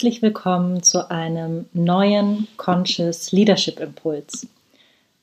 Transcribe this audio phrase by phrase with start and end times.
[0.00, 4.46] herzlich willkommen zu einem neuen Conscious Leadership Impuls.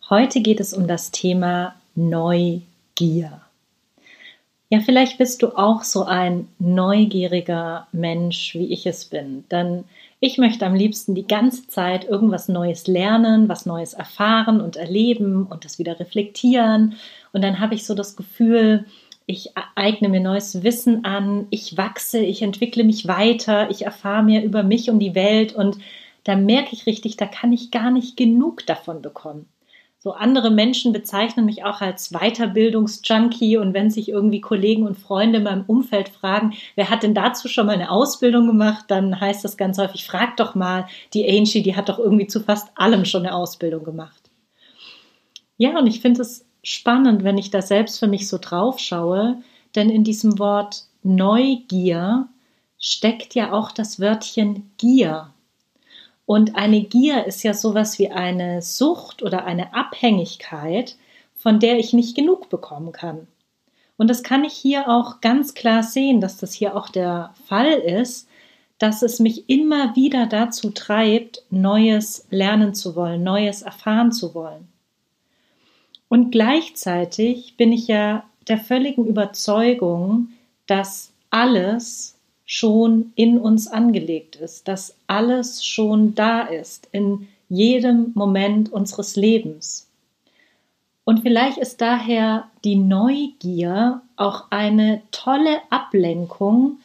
[0.07, 3.41] Heute geht es um das Thema Neugier.
[4.69, 9.45] Ja, vielleicht bist du auch so ein neugieriger Mensch, wie ich es bin.
[9.49, 9.85] Denn
[10.19, 15.47] ich möchte am liebsten die ganze Zeit irgendwas Neues lernen, was Neues erfahren und erleben
[15.47, 16.93] und das wieder reflektieren.
[17.33, 18.85] Und dann habe ich so das Gefühl,
[19.27, 24.43] ich eigne mir neues Wissen an, ich wachse, ich entwickle mich weiter, ich erfahre mehr
[24.43, 25.53] über mich und die Welt.
[25.53, 25.77] Und
[26.23, 29.45] da merke ich richtig, da kann ich gar nicht genug davon bekommen.
[29.99, 33.57] So andere Menschen bezeichnen mich auch als Weiterbildungsjunkie.
[33.57, 37.49] Und wenn sich irgendwie Kollegen und Freunde in meinem Umfeld fragen, wer hat denn dazu
[37.49, 40.87] schon mal eine Ausbildung gemacht, dann heißt das ganz häufig, frag doch mal.
[41.13, 44.29] Die Angie, die hat doch irgendwie zu fast allem schon eine Ausbildung gemacht.
[45.57, 49.41] Ja, und ich finde es spannend, wenn ich da selbst für mich so drauf schaue,
[49.75, 52.27] denn in diesem Wort Neugier
[52.79, 55.33] steckt ja auch das Wörtchen Gier.
[56.25, 60.97] Und eine Gier ist ja sowas wie eine Sucht oder eine Abhängigkeit,
[61.35, 63.27] von der ich nicht genug bekommen kann.
[63.97, 67.71] Und das kann ich hier auch ganz klar sehen, dass das hier auch der Fall
[67.71, 68.27] ist,
[68.77, 74.67] dass es mich immer wieder dazu treibt, Neues lernen zu wollen, Neues erfahren zu wollen.
[76.09, 80.29] Und gleichzeitig bin ich ja der völligen Überzeugung,
[80.65, 88.71] dass alles schon in uns angelegt ist, dass alles schon da ist, in jedem Moment
[88.71, 89.89] unseres Lebens.
[91.03, 96.79] Und vielleicht ist daher die Neugier auch eine tolle Ablenkung,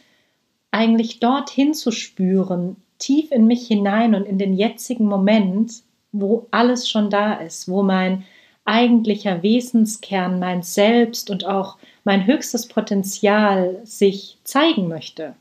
[0.71, 6.89] eigentlich dorthin zu spüren, tief in mich hinein und in den jetzigen Moment, wo alles
[6.89, 8.25] schon da ist, wo mein
[8.65, 15.35] eigentlicher Wesenskern, mein Selbst und auch mein höchstes Potenzial sich zeigen möchte.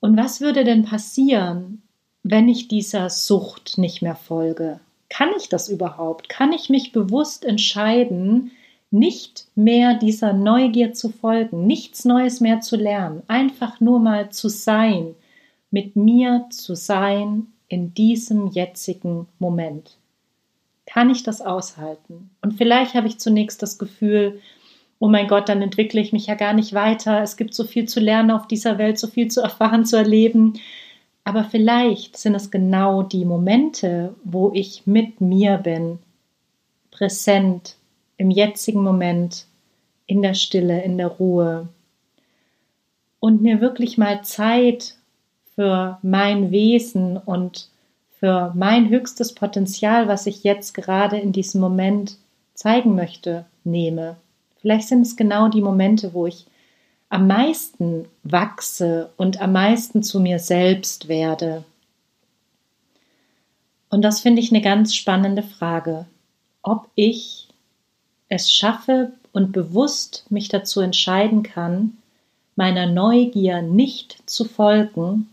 [0.00, 1.82] Und was würde denn passieren,
[2.22, 4.80] wenn ich dieser Sucht nicht mehr folge?
[5.08, 6.28] Kann ich das überhaupt?
[6.28, 8.50] Kann ich mich bewusst entscheiden,
[8.90, 14.48] nicht mehr dieser Neugier zu folgen, nichts Neues mehr zu lernen, einfach nur mal zu
[14.48, 15.14] sein,
[15.70, 19.96] mit mir zu sein in diesem jetzigen Moment?
[20.86, 22.30] Kann ich das aushalten?
[22.42, 24.40] Und vielleicht habe ich zunächst das Gefühl,
[24.98, 27.22] oh mein Gott, dann entwickle ich mich ja gar nicht weiter.
[27.22, 30.54] Es gibt so viel zu lernen auf dieser Welt, so viel zu erfahren, zu erleben.
[31.24, 35.98] Aber vielleicht sind es genau die Momente, wo ich mit mir bin,
[36.90, 37.76] präsent,
[38.16, 39.46] im jetzigen Moment,
[40.06, 41.68] in der Stille, in der Ruhe
[43.24, 44.96] und mir wirklich mal Zeit
[45.54, 47.70] für mein Wesen und
[48.24, 52.16] für mein höchstes Potenzial, was ich jetzt gerade in diesem Moment
[52.54, 54.16] zeigen möchte, nehme.
[54.62, 56.46] Vielleicht sind es genau die Momente, wo ich
[57.10, 61.64] am meisten wachse und am meisten zu mir selbst werde.
[63.90, 66.06] Und das finde ich eine ganz spannende Frage,
[66.62, 67.48] ob ich
[68.30, 71.98] es schaffe und bewusst mich dazu entscheiden kann,
[72.56, 75.28] meiner Neugier nicht zu folgen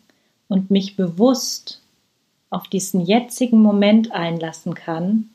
[0.50, 1.81] und mich bewusst
[2.52, 5.32] auf diesen jetzigen Moment einlassen kann,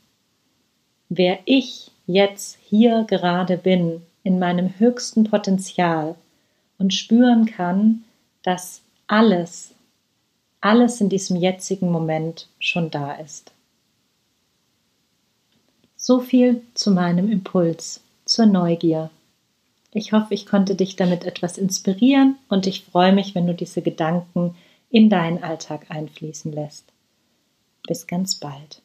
[1.09, 6.15] wer ich jetzt hier gerade bin, in meinem höchsten Potenzial
[6.79, 8.05] und spüren kann,
[8.43, 9.75] dass alles,
[10.61, 13.53] alles in diesem jetzigen Moment schon da ist.
[15.97, 19.11] So viel zu meinem Impuls, zur Neugier.
[19.93, 23.81] Ich hoffe, ich konnte dich damit etwas inspirieren und ich freue mich, wenn du diese
[23.81, 24.55] Gedanken
[24.91, 26.93] in deinen Alltag einfließen lässt.
[27.87, 28.83] Bis ganz bald.